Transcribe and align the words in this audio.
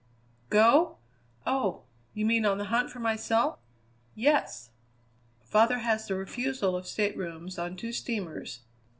"Go? 0.49 0.97
Oh! 1.45 1.83
you 2.15 2.25
mean 2.25 2.43
on 2.43 2.57
the 2.57 2.63
hunt 2.73 2.89
for 2.89 2.97
myself?" 2.99 3.59
"Yes." 4.15 4.71
"Father 5.43 5.77
has 5.77 6.07
the 6.07 6.15
refusal 6.15 6.75
of 6.75 6.87
staterooms 6.87 7.59
on 7.59 7.75
two 7.75 7.91
steamers. 7.91 8.61